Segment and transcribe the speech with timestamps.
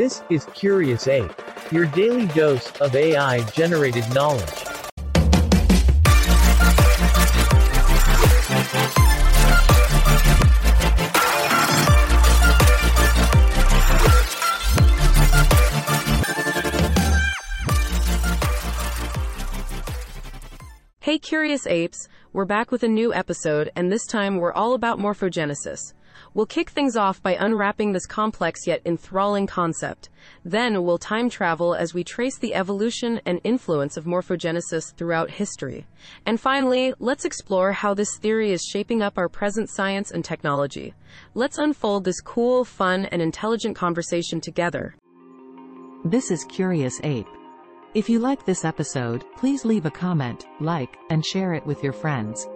[0.00, 1.30] This is Curious Ape,
[1.70, 4.48] your daily dose of AI generated knowledge.
[21.10, 25.00] Hey Curious Apes, we're back with a new episode, and this time we're all about
[25.00, 25.92] morphogenesis.
[26.34, 30.08] We'll kick things off by unwrapping this complex yet enthralling concept.
[30.44, 35.84] Then we'll time travel as we trace the evolution and influence of morphogenesis throughout history.
[36.26, 40.94] And finally, let's explore how this theory is shaping up our present science and technology.
[41.34, 44.94] Let's unfold this cool, fun, and intelligent conversation together.
[46.04, 47.26] This is Curious Ape.
[47.92, 51.92] If you like this episode, please leave a comment, like, and share it with your
[51.92, 52.46] friends.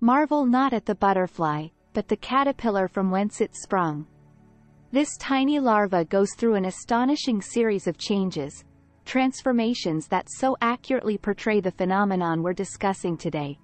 [0.00, 4.06] Marvel not at the butterfly, but the caterpillar from whence it sprung.
[4.90, 8.64] This tiny larva goes through an astonishing series of changes,
[9.04, 13.58] transformations that so accurately portray the phenomenon we're discussing today.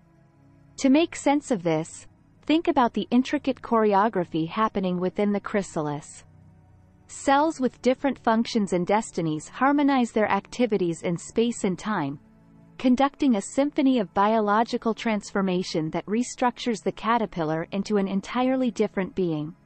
[0.80, 2.06] To make sense of this,
[2.42, 6.24] think about the intricate choreography happening within the chrysalis.
[7.11, 12.20] Cells with different functions and destinies harmonize their activities in space and time,
[12.77, 19.56] conducting a symphony of biological transformation that restructures the caterpillar into an entirely different being.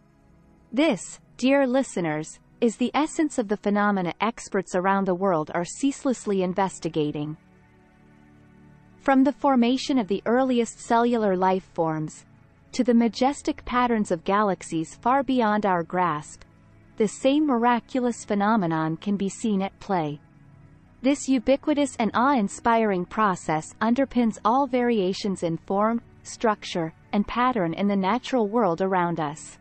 [0.72, 6.44] This, dear listeners, is the essence of the phenomena experts around the world are ceaselessly
[6.44, 7.36] investigating.
[9.00, 12.24] From the formation of the earliest cellular life forms,
[12.70, 16.42] to the majestic patterns of galaxies far beyond our grasp,
[17.02, 20.20] the same miraculous phenomenon can be seen at play.
[21.02, 27.96] This ubiquitous and awe-inspiring process underpins all variations in form, structure, and pattern in the
[27.96, 29.58] natural world around us.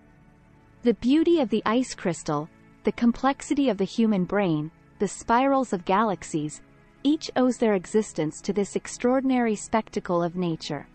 [0.83, 2.47] The beauty of the ice crystal,
[2.83, 4.69] the complexity of the human brain,
[4.99, 6.61] the spirals of galaxies,
[7.01, 10.87] each owes their existence to this extraordinary spectacle of nature.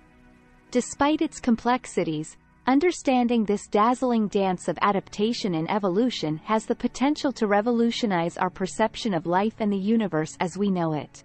[0.70, 2.36] Despite its complexities,
[2.68, 9.14] Understanding this dazzling dance of adaptation and evolution has the potential to revolutionize our perception
[9.14, 11.22] of life and the universe as we know it.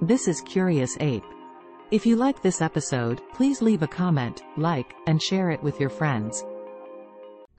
[0.00, 1.24] This is Curious Ape.
[1.90, 5.90] If you like this episode, please leave a comment, like, and share it with your
[5.90, 6.44] friends.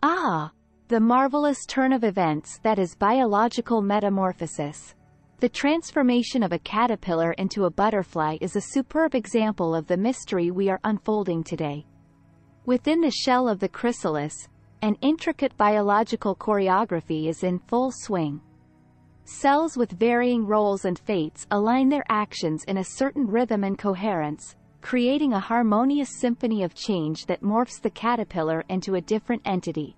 [0.03, 0.51] Ah!
[0.87, 4.95] The marvelous turn of events that is biological metamorphosis.
[5.39, 10.49] The transformation of a caterpillar into a butterfly is a superb example of the mystery
[10.49, 11.85] we are unfolding today.
[12.65, 14.47] Within the shell of the chrysalis,
[14.81, 18.41] an intricate biological choreography is in full swing.
[19.25, 24.55] Cells with varying roles and fates align their actions in a certain rhythm and coherence,
[24.81, 29.95] creating a harmonious symphony of change that morphs the caterpillar into a different entity.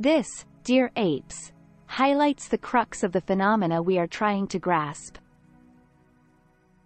[0.00, 0.26] This,
[0.64, 1.52] dear apes,
[1.88, 5.16] highlights the crux of the phenomena we are trying to grasp.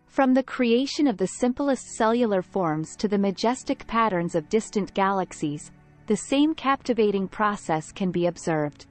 [0.06, 5.72] From the creation of the simplest cellular forms to the majestic patterns of distant galaxies,
[6.06, 8.86] the same captivating process can be observed.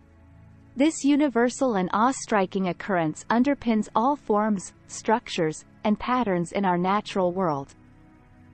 [0.75, 7.73] This universal and awe-striking occurrence underpins all forms, structures, and patterns in our natural world.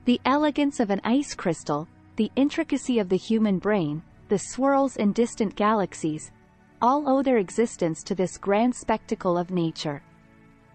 [0.04, 5.12] The elegance of an ice crystal, the intricacy of the human brain, the swirls in
[5.12, 6.32] distant galaxies,
[6.80, 10.02] all owe their existence to this grand spectacle of nature.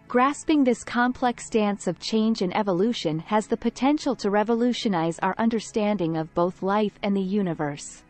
[0.07, 6.17] Grasping this complex dance of change and evolution has the potential to revolutionize our understanding
[6.17, 8.03] of both life and the universe.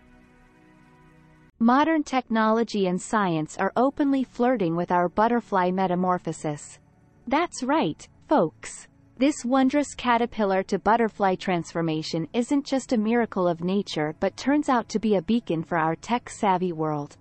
[1.59, 6.79] Modern technology and science are openly flirting with our butterfly metamorphosis.
[7.27, 8.87] That's right, folks.
[9.17, 14.89] This wondrous caterpillar to butterfly transformation isn't just a miracle of nature but turns out
[14.89, 17.15] to be a beacon for our tech-savvy world.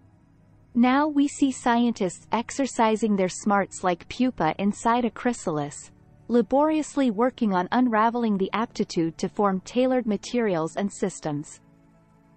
[0.74, 5.90] Now we see scientists exercising their smarts like pupa inside a chrysalis,
[6.28, 11.60] laboriously working on unraveling the aptitude to form tailored materials and systems.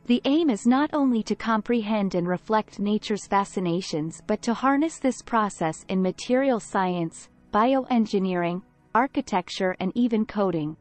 [0.07, 5.21] The aim is not only to comprehend and reflect nature's fascinations but to harness this
[5.21, 10.75] process in material science, bioengineering, architecture and even coding.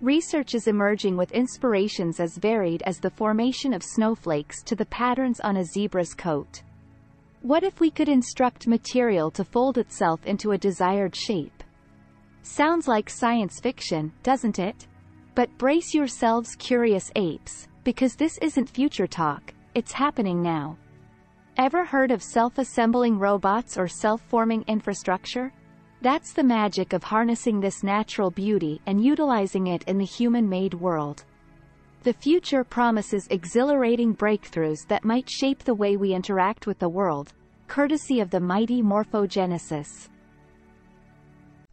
[0.00, 5.40] Research is emerging with inspirations as varied as the formation of snowflakes to the patterns
[5.40, 6.62] on a zebra's coat.
[7.42, 11.64] What if we could instruct material to fold itself into a desired shape?
[12.42, 14.86] Sounds like science fiction, doesn't it?
[15.34, 20.78] But brace yourselves curious apes, because this isn't future talk, it's happening now.
[21.56, 25.52] Ever heard of self-assembling robots or self-forming infrastructure?
[26.00, 31.24] That's the magic of harnessing this natural beauty and utilizing it in the human-made world.
[32.04, 37.32] The future promises exhilarating breakthroughs that might shape the way we interact with the world,
[37.66, 40.08] courtesy of the mighty morphogenesis.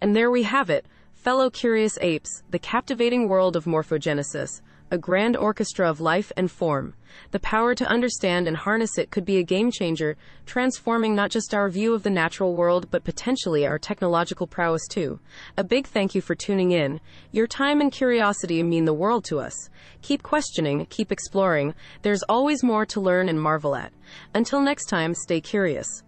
[0.01, 5.35] And there we have it, fellow curious apes, the captivating world of morphogenesis, a grand
[5.35, 6.93] orchestra of life and form.
[7.31, 11.53] The power to understand and harness it could be a game changer, transforming not just
[11.53, 15.19] our view of the natural world, but potentially our technological prowess too.
[15.57, 16.99] A big thank you for tuning in.
[17.31, 19.69] Your time and curiosity mean the world to us.
[20.01, 21.73] Keep questioning, keep exploring.
[22.01, 23.93] There's always more to learn and marvel at.
[24.33, 26.03] Until next time, stay curious.